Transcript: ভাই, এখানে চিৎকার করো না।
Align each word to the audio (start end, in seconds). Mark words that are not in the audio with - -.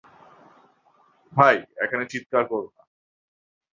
ভাই, 1.33 1.55
এখানে 1.83 2.03
চিৎকার 2.05 2.43
করো 2.47 2.67
না। 2.67 2.83